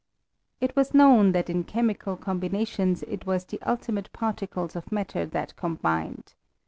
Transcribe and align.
It 0.59 0.75
was 0.75 0.95
known, 0.95 1.31
tbat 1.33 1.47
in 1.47 1.63
chemical 1.63 2.17
| 2.17 2.17
combinations 2.17 3.03
it 3.03 3.27
was 3.27 3.45
the 3.45 3.61
ultimate 3.61 4.11
particles 4.11 4.75
of 4.75 4.91
matter 4.91 5.27
that 5.27 5.55
combined. 5.55 6.33